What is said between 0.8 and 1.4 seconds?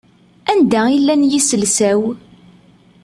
i llan